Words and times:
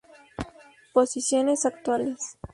Posiciones 0.93 1.67
Actuales. 1.67 2.39